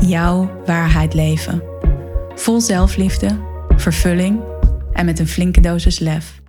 [0.00, 1.62] jouw waarheid leven.
[2.34, 3.38] Vol zelfliefde,
[3.76, 4.42] vervulling
[4.92, 6.42] en met een flinke dosis lef.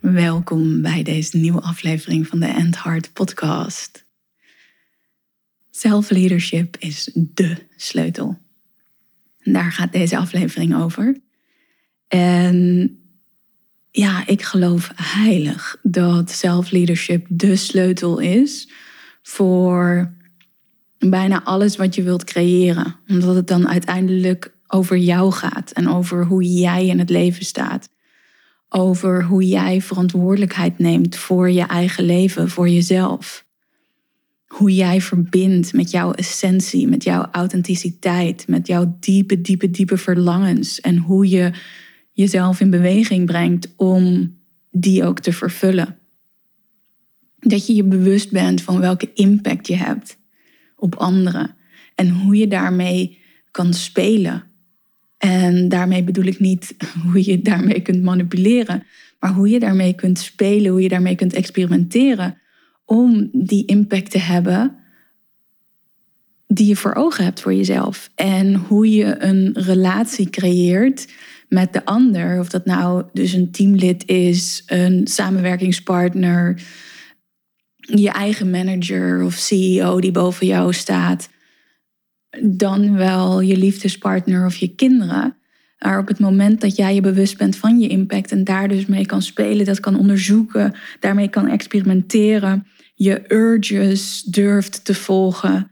[0.00, 4.06] Welkom bij deze nieuwe aflevering van de End Heart podcast.
[5.70, 8.38] Self-leadership is dé sleutel.
[9.42, 11.20] Daar gaat deze aflevering over.
[12.08, 12.98] En
[13.98, 18.68] ja, ik geloof heilig dat self-leadership de sleutel is
[19.22, 20.12] voor
[20.98, 22.96] bijna alles wat je wilt creëren.
[23.08, 27.88] Omdat het dan uiteindelijk over jou gaat en over hoe jij in het leven staat.
[28.68, 33.46] Over hoe jij verantwoordelijkheid neemt voor je eigen leven, voor jezelf.
[34.46, 40.80] Hoe jij verbindt met jouw essentie, met jouw authenticiteit, met jouw diepe, diepe, diepe verlangens.
[40.80, 41.52] En hoe je
[42.18, 44.34] jezelf in beweging brengt om
[44.70, 45.98] die ook te vervullen.
[47.38, 50.18] Dat je je bewust bent van welke impact je hebt
[50.76, 51.54] op anderen
[51.94, 53.18] en hoe je daarmee
[53.50, 54.42] kan spelen.
[55.18, 56.74] En daarmee bedoel ik niet
[57.12, 58.82] hoe je daarmee kunt manipuleren,
[59.20, 62.38] maar hoe je daarmee kunt spelen, hoe je daarmee kunt experimenteren
[62.84, 64.76] om die impact te hebben
[66.46, 68.10] die je voor ogen hebt voor jezelf.
[68.14, 71.08] En hoe je een relatie creëert
[71.48, 72.40] met de ander.
[72.40, 76.62] Of dat nou dus een teamlid is, een samenwerkingspartner,
[77.76, 81.28] je eigen manager of CEO die boven jou staat.
[82.40, 85.36] Dan wel je liefdespartner of je kinderen.
[85.78, 88.86] Maar op het moment dat jij je bewust bent van je impact en daar dus
[88.86, 95.70] mee kan spelen, dat kan onderzoeken, daarmee kan experimenteren, je urges durft te volgen,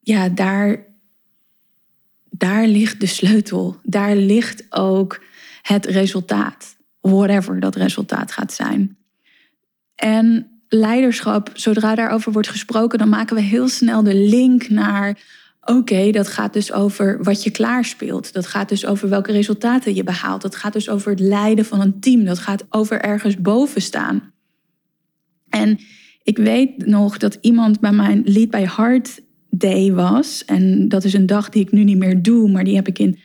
[0.00, 0.86] ja, daar
[2.38, 3.80] daar ligt de sleutel.
[3.82, 5.22] Daar ligt ook
[5.62, 6.76] het resultaat.
[7.00, 8.96] Whatever dat resultaat gaat zijn.
[9.94, 15.18] En leiderschap, zodra daarover wordt gesproken, dan maken we heel snel de link naar.
[15.60, 18.32] Oké, dat gaat dus over wat je klaarspeelt.
[18.32, 20.42] Dat gaat dus over welke resultaten je behaalt.
[20.42, 22.24] Dat gaat dus over het leiden van een team.
[22.24, 24.32] Dat gaat over ergens boven staan.
[25.48, 25.78] En
[26.22, 29.20] ik weet nog dat iemand bij mijn Lead by Heart
[29.58, 30.44] day was.
[30.44, 32.98] En dat is een dag die ik nu niet meer doe, maar die heb ik
[32.98, 33.18] in,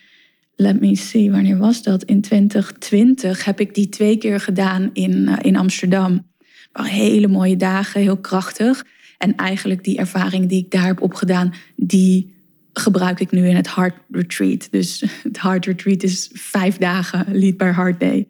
[0.55, 2.03] let me see, wanneer was dat?
[2.03, 6.29] In 2020 heb ik die twee keer gedaan in, uh, in Amsterdam.
[6.73, 8.85] hele mooie dagen, heel krachtig.
[9.17, 12.33] En eigenlijk die ervaring die ik daar heb opgedaan, die
[12.73, 14.67] gebruik ik nu in het Heart Retreat.
[14.71, 18.27] Dus het Heart Retreat is vijf dagen Lead by Heart Day.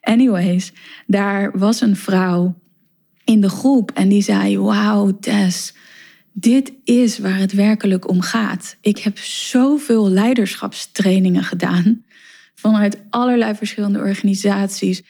[0.00, 0.72] Anyways,
[1.06, 2.60] daar was een vrouw
[3.24, 5.74] in de groep en die zei: Wauw, Tess,
[6.38, 8.76] dit is waar het werkelijk om gaat.
[8.80, 12.04] Ik heb zoveel leiderschapstrainingen gedaan
[12.54, 15.02] vanuit allerlei verschillende organisaties.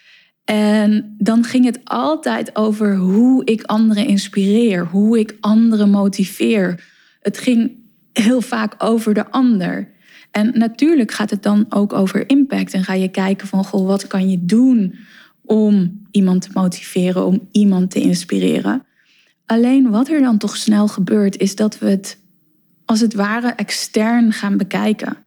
[0.44, 6.84] En dan ging het altijd over hoe ik anderen inspireer, hoe ik anderen motiveer.
[7.20, 7.70] Het ging
[8.12, 9.93] heel vaak over de ander.
[10.31, 12.72] En natuurlijk gaat het dan ook over impact.
[12.72, 14.94] En ga je kijken van, goh, wat kan je doen
[15.44, 18.86] om iemand te motiveren, om iemand te inspireren.
[19.47, 22.19] Alleen wat er dan toch snel gebeurt, is dat we het
[22.84, 25.27] als het ware extern gaan bekijken.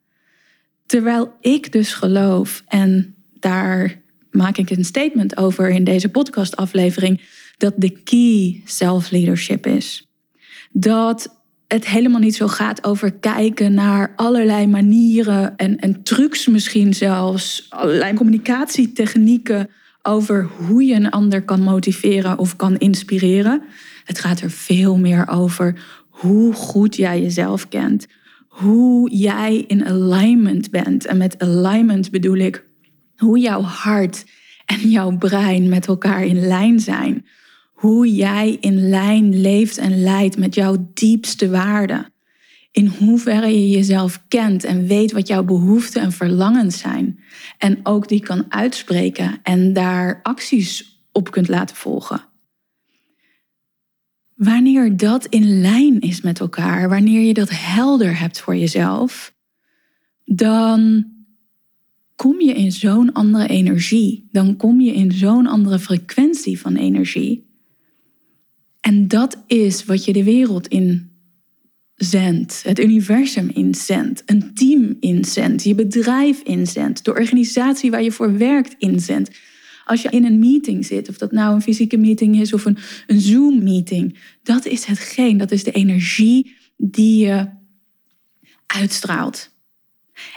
[0.86, 7.22] Terwijl ik dus geloof, en daar maak ik een statement over in deze podcastaflevering,
[7.58, 10.08] dat de key self-leadership is.
[10.72, 11.38] Dat
[11.68, 17.66] het helemaal niet zo gaat over kijken naar allerlei manieren en, en trucs misschien zelfs,
[17.70, 19.70] allerlei communicatietechnieken
[20.02, 23.62] over hoe je een ander kan motiveren of kan inspireren.
[24.10, 25.80] Het gaat er veel meer over
[26.10, 28.08] hoe goed jij jezelf kent.
[28.48, 31.06] Hoe jij in alignment bent.
[31.06, 32.66] En met alignment bedoel ik
[33.18, 34.26] hoe jouw hart
[34.66, 37.26] en jouw brein met elkaar in lijn zijn.
[37.74, 42.14] Hoe jij in lijn leeft en leidt met jouw diepste waarden.
[42.72, 47.20] In hoeverre je jezelf kent en weet wat jouw behoeften en verlangens zijn.
[47.58, 52.29] En ook die kan uitspreken en daar acties op kunt laten volgen.
[54.40, 59.34] Wanneer dat in lijn is met elkaar, wanneer je dat helder hebt voor jezelf,
[60.26, 61.06] dan
[62.16, 64.28] kom je in zo'n andere energie.
[64.32, 67.50] Dan kom je in zo'n andere frequentie van energie.
[68.80, 71.12] En dat is wat je de wereld in
[71.96, 78.38] zendt, het universum inzendt, een team inzendt, je bedrijf inzendt, de organisatie waar je voor
[78.38, 79.32] werkt inzendt.
[79.90, 82.78] Als je in een meeting zit, of dat nou een fysieke meeting is of een,
[83.08, 87.50] een Zoom-meeting, dat is hetgeen, dat is de energie die je
[88.66, 89.52] uitstraalt.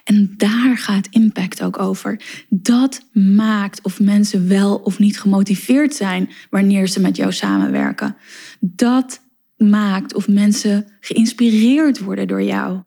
[0.04, 2.20] En daar gaat impact ook over.
[2.48, 8.16] Dat maakt of mensen wel of niet gemotiveerd zijn wanneer ze met jou samenwerken.
[8.60, 9.20] Dat
[9.56, 12.82] maakt of mensen geïnspireerd worden door jou.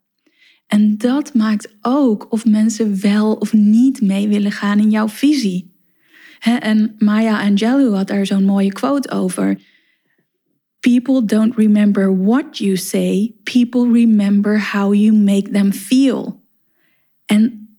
[0.68, 5.75] En dat maakt ook of mensen wel of niet mee willen gaan in jouw visie.
[6.40, 9.60] En Maya Angelou had daar zo'n mooie quote over.
[10.80, 16.44] People don't remember what you say, people remember how you make them feel.
[17.26, 17.70] En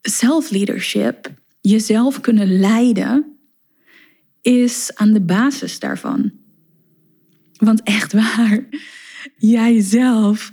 [0.00, 3.38] self-leadership, jezelf kunnen leiden,
[4.40, 6.32] is aan de basis daarvan.
[7.52, 8.68] Want echt waar,
[9.36, 10.52] jijzelf,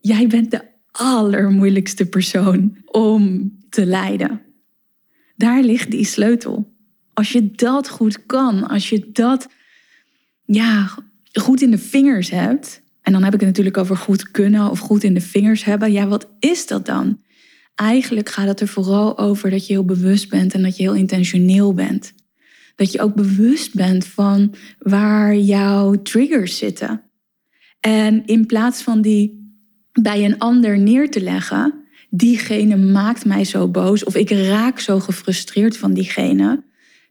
[0.00, 4.40] jij bent de allermoeilijkste persoon om te leiden.
[5.36, 6.73] Daar ligt die sleutel.
[7.14, 9.48] Als je dat goed kan, als je dat
[10.44, 10.90] ja,
[11.32, 14.78] goed in de vingers hebt, en dan heb ik het natuurlijk over goed kunnen of
[14.78, 17.22] goed in de vingers hebben, ja, wat is dat dan?
[17.74, 20.94] Eigenlijk gaat het er vooral over dat je heel bewust bent en dat je heel
[20.94, 22.12] intentioneel bent.
[22.76, 27.02] Dat je ook bewust bent van waar jouw triggers zitten.
[27.80, 29.42] En in plaats van die
[29.92, 31.74] bij een ander neer te leggen,
[32.10, 36.62] diegene maakt mij zo boos of ik raak zo gefrustreerd van diegene.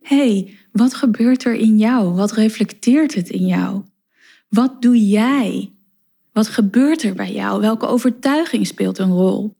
[0.03, 2.13] Hey, wat gebeurt er in jou?
[2.13, 3.83] Wat reflecteert het in jou?
[4.49, 5.71] Wat doe jij?
[6.31, 7.61] Wat gebeurt er bij jou?
[7.61, 9.55] Welke overtuiging speelt een rol?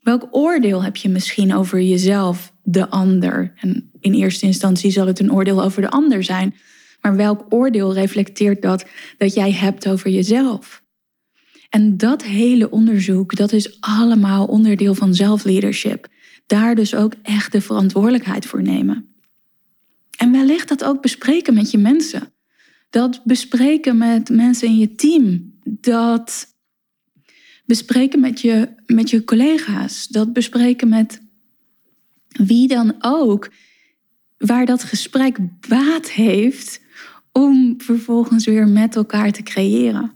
[0.00, 3.52] Welk oordeel heb je misschien over jezelf, de ander?
[3.56, 6.54] En in eerste instantie zal het een oordeel over de ander zijn.
[7.00, 8.84] Maar welk oordeel reflecteert dat
[9.18, 10.82] dat jij hebt over jezelf?
[11.68, 16.08] En dat hele onderzoek, dat is allemaal onderdeel van zelfleadership.
[16.46, 19.13] Daar dus ook echt de verantwoordelijkheid voor nemen.
[20.16, 22.32] En wellicht dat ook bespreken met je mensen.
[22.90, 25.54] Dat bespreken met mensen in je team.
[25.64, 26.46] Dat
[27.66, 30.06] bespreken met je, met je collega's.
[30.06, 31.20] Dat bespreken met
[32.28, 33.50] wie dan ook.
[34.38, 35.38] Waar dat gesprek
[35.68, 36.80] baat heeft
[37.32, 40.12] om vervolgens weer met elkaar te creëren.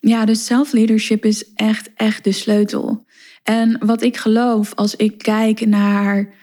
[0.00, 3.04] Ja, dus self-leadership is echt, echt de sleutel.
[3.42, 6.34] En wat ik geloof als ik kijk naar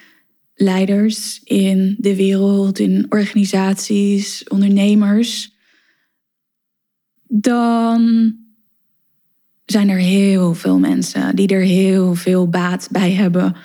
[0.62, 5.58] leiders in de wereld, in organisaties, ondernemers,
[7.28, 8.34] dan
[9.66, 13.56] zijn er heel veel mensen die er heel veel baat bij hebben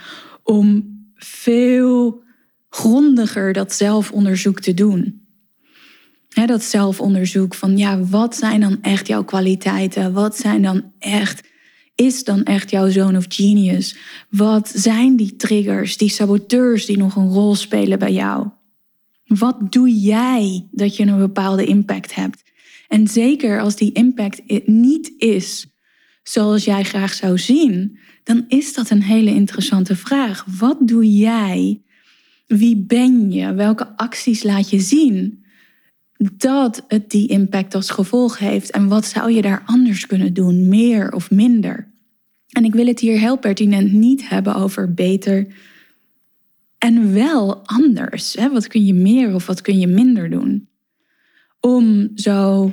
[0.43, 2.23] om veel
[2.69, 5.23] grondiger dat zelfonderzoek te doen.
[6.47, 10.13] dat zelfonderzoek van ja, wat zijn dan echt jouw kwaliteiten?
[10.13, 11.49] Wat zijn dan echt,
[11.95, 13.97] is dan echt jouw zone of genius?
[14.31, 18.49] Wat zijn die triggers, die saboteurs die nog een rol spelen bij jou?
[19.27, 22.43] Wat doe jij dat je een bepaalde impact hebt?
[22.89, 25.67] En zeker als die impact niet is
[26.23, 30.45] zoals jij graag zou zien, dan is dat een hele interessante vraag.
[30.59, 31.83] Wat doe jij?
[32.47, 33.55] Wie ben je?
[33.55, 35.44] Welke acties laat je zien?
[36.33, 38.71] Dat het die impact als gevolg heeft.
[38.71, 41.93] En wat zou je daar anders kunnen doen, meer of minder?
[42.49, 45.47] En ik wil het hier heel pertinent niet hebben over beter
[46.79, 48.35] en wel anders.
[48.35, 50.69] Wat kun je meer of wat kun je minder doen?
[51.61, 52.73] Om zo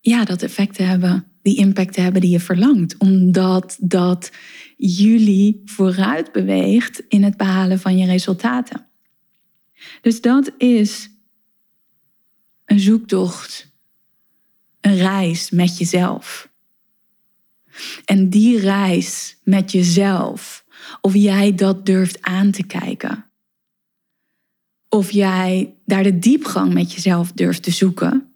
[0.00, 2.96] ja, dat effect te hebben die impact te hebben die je verlangt.
[2.96, 4.32] Omdat dat
[4.76, 8.86] jullie vooruit beweegt in het behalen van je resultaten.
[10.00, 11.10] Dus dat is
[12.72, 13.72] een zoektocht,
[14.80, 16.50] een reis met jezelf.
[18.04, 20.64] En die reis met jezelf,
[21.00, 23.24] of jij dat durft aan te kijken,
[24.88, 28.32] of jij daar de diepgang met jezelf durft te zoeken,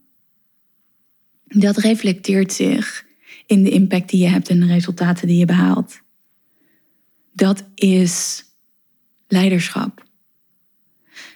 [1.44, 3.04] dat reflecteert zich
[3.46, 6.00] in de impact die je hebt en de resultaten die je behaalt.
[7.32, 8.44] Dat is
[9.28, 10.04] leiderschap.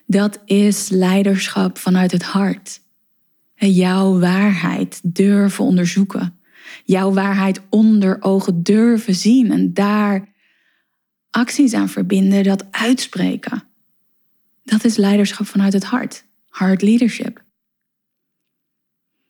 [0.07, 2.81] Dat is leiderschap vanuit het hart.
[3.69, 6.39] Jouw waarheid durven onderzoeken.
[6.85, 10.29] Jouw waarheid onder ogen durven zien en daar
[11.31, 13.63] acties aan verbinden, dat uitspreken.
[14.65, 16.25] Dat is leiderschap vanuit het hart.
[16.51, 17.45] Heart leadership.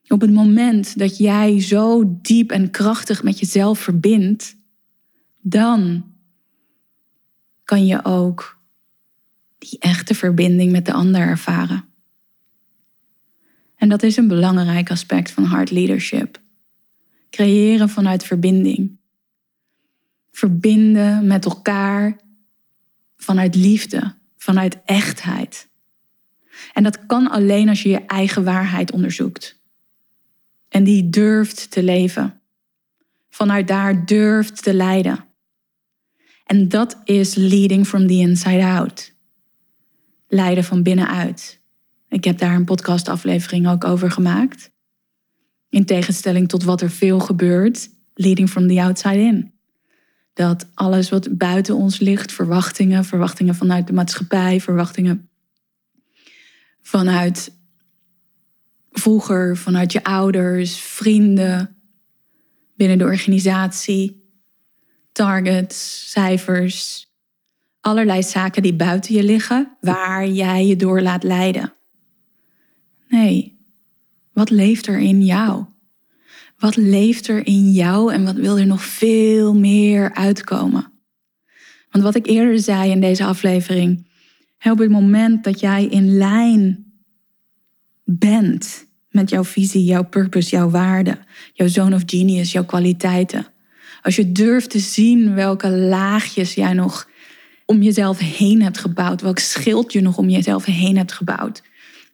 [0.09, 4.57] Op het moment dat jij zo diep en krachtig met jezelf verbindt,
[5.41, 6.05] dan
[7.65, 8.59] kan je ook
[9.59, 11.90] die echte verbinding met de ander ervaren.
[13.81, 16.41] En dat is een belangrijk aspect van hard leadership.
[17.31, 18.99] Creëren vanuit verbinding.
[20.33, 22.17] Verbinden met elkaar
[23.17, 25.69] vanuit liefde, vanuit echtheid.
[26.73, 29.61] En dat kan alleen als je je eigen waarheid onderzoekt.
[30.69, 32.41] En die durft te leven.
[33.31, 35.25] Vanuit daar durft te leiden.
[36.45, 39.13] En dat is leading from the inside out.
[40.29, 41.60] Leiden van binnenuit.
[42.11, 44.71] Ik heb daar een podcastaflevering ook over gemaakt.
[45.69, 49.53] In tegenstelling tot wat er veel gebeurt, leading from the outside in.
[50.33, 55.31] Dat alles wat buiten ons ligt, verwachtingen, verwachtingen vanuit de maatschappij, verwachtingen
[56.83, 57.53] vanuit
[58.91, 61.77] vroeger, vanuit je ouders, vrienden,
[62.77, 64.29] binnen de organisatie,
[65.13, 67.09] targets, cijfers,
[67.81, 71.73] allerlei zaken die buiten je liggen, waar jij je door laat leiden.
[73.11, 73.59] Nee,
[74.33, 75.65] wat leeft er in jou?
[76.59, 80.93] Wat leeft er in jou en wat wil er nog veel meer uitkomen?
[81.91, 84.09] Want wat ik eerder zei in deze aflevering,
[84.71, 86.93] op het moment dat jij in lijn
[88.05, 91.19] bent met jouw visie, jouw purpose, jouw waarde,
[91.53, 93.47] jouw zone of genius, jouw kwaliteiten.
[94.03, 97.09] Als je durft te zien welke laagjes jij nog
[97.67, 101.63] om jezelf heen hebt gebouwd, welk schild je nog om jezelf heen hebt gebouwd,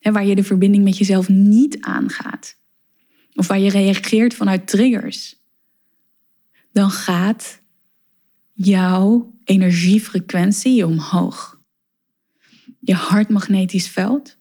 [0.07, 2.59] hè, waar je de verbinding met jezelf niet aangaat,
[3.35, 5.43] of waar je reageert vanuit triggers,
[6.73, 7.63] dan gaat
[8.53, 11.61] jouw energiefrequentie omhoog.
[12.81, 14.39] Je hartmagnetisch veld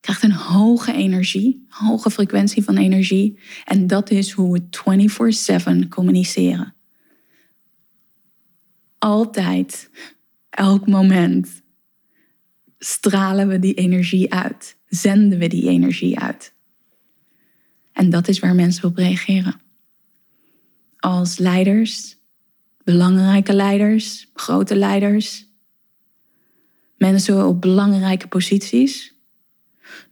[0.00, 3.38] krijgt een hoge energie, hoge frequentie van energie.
[3.64, 6.74] En dat is hoe we 24/7 communiceren.
[8.98, 9.90] Altijd,
[10.50, 11.62] elk moment
[12.84, 16.54] stralen we die energie uit, zenden we die energie uit.
[17.92, 19.60] En dat is waar mensen op reageren.
[20.98, 22.16] Als leiders,
[22.84, 25.48] belangrijke leiders, grote leiders,
[26.96, 29.14] mensen op belangrijke posities,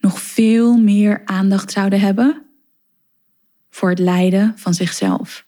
[0.01, 2.47] nog veel meer aandacht zouden hebben
[3.71, 5.47] voor het lijden van zichzelf.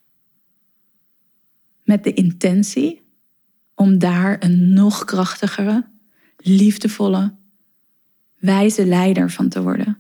[1.85, 3.03] Met de intentie
[3.75, 5.93] om daar een nog krachtigere,
[6.47, 7.35] liefdevolle,
[8.39, 9.99] wijze leider van te worden.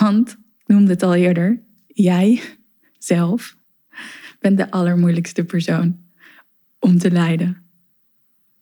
[0.00, 2.42] Want, ik noemde het al eerder, jij
[2.98, 3.56] zelf
[4.40, 5.98] bent de allermoeilijkste persoon
[6.78, 7.62] om te leiden.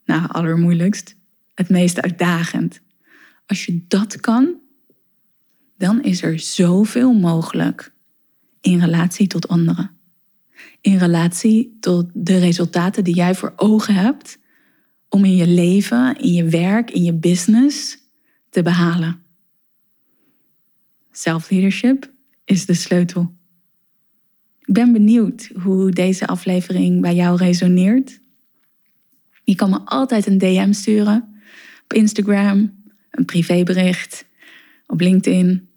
[0.04, 1.16] Nou, allermoeilijkst,
[1.54, 2.80] het meest uitdagend,
[3.46, 4.60] als je dat kan,
[5.76, 7.92] dan is er zoveel mogelijk
[8.60, 9.90] in relatie tot anderen.
[10.80, 14.38] In relatie tot de resultaten die jij voor ogen hebt
[15.12, 17.98] om in je leven, in je werk, in je business
[18.50, 19.22] te behalen.
[21.10, 22.12] Self-leadership
[22.44, 23.34] is de sleutel.
[24.60, 28.20] Ik ben benieuwd hoe deze aflevering bij jou resoneert.
[29.44, 31.42] Je kan me altijd een DM sturen
[31.82, 34.24] op Instagram, een privébericht
[34.86, 35.68] op LinkedIn.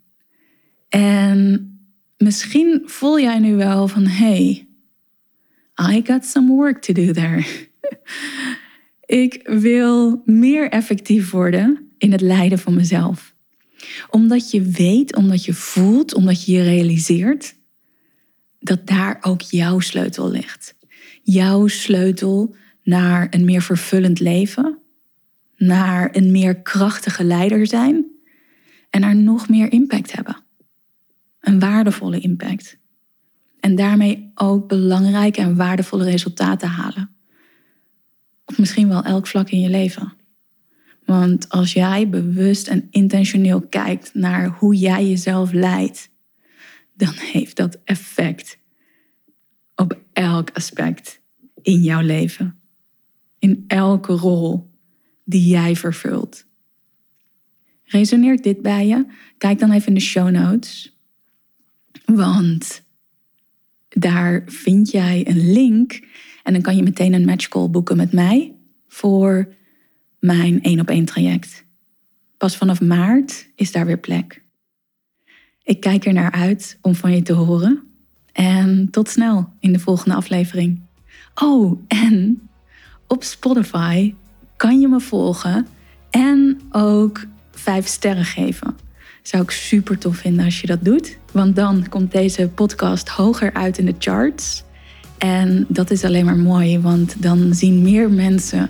[0.89, 1.70] En
[2.18, 4.68] misschien voel jij nu wel van hey,
[5.92, 7.46] I got some work to do there.
[9.06, 13.36] Ik wil meer effectief worden in het leiden van mezelf.
[14.10, 17.56] Omdat je weet, omdat je voelt, omdat je je realiseert
[18.60, 20.76] dat daar ook jouw sleutel ligt.
[21.24, 24.80] Jouw sleutel naar een meer vervullend leven,
[25.58, 28.06] naar een meer krachtige leider zijn
[28.90, 30.44] en naar nog meer impact hebben.
[31.40, 32.78] Een waardevolle impact.
[33.60, 37.15] En daarmee ook belangrijke en waardevolle resultaten halen.
[38.46, 40.14] Of misschien wel elk vlak in je leven.
[41.06, 46.10] Want als jij bewust en intentioneel kijkt naar hoe jij jezelf leidt,
[46.94, 48.58] dan heeft dat effect
[49.75, 51.22] op elk aspect
[51.62, 52.60] in jouw leven.
[53.40, 54.72] In elke rol
[55.24, 56.46] die jij vervult.
[57.84, 59.06] Resoneert dit bij je?
[59.38, 60.98] Kijk dan even in de show notes.
[62.06, 62.84] Want
[63.90, 66.00] daar vind jij een link
[66.46, 68.56] en dan kan je meteen een matchcall boeken met mij
[68.88, 69.54] voor
[70.20, 71.66] mijn één op één traject.
[72.38, 74.44] Pas vanaf maart is daar weer plek.
[75.64, 77.84] Ik kijk er naar uit om van je te horen.
[78.32, 80.82] En tot snel in de volgende aflevering.
[81.36, 82.50] Oh, en
[83.08, 84.14] op Spotify
[84.56, 85.68] kan je me volgen
[86.10, 88.78] en ook vijf sterren geven.
[89.22, 91.18] Zou ik super tof vinden als je dat doet.
[91.32, 94.64] Want dan komt deze podcast hoger uit in de charts.
[95.18, 98.70] En dat is alleen maar mooi, want dan zien meer mensen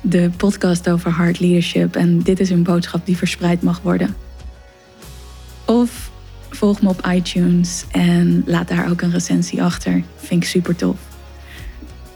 [0.00, 1.96] de podcast over hard leadership.
[1.96, 4.16] En dit is een boodschap die verspreid mag worden.
[5.64, 6.10] Of
[6.50, 10.02] volg me op iTunes en laat daar ook een recensie achter.
[10.16, 10.98] Vind ik super tof.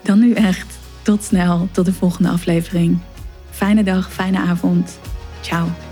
[0.02, 0.79] Dan nu echt.
[1.02, 2.99] Tot snel, tot de volgende aflevering.
[3.50, 4.99] Fijne dag, fijne avond.
[5.40, 5.89] Ciao.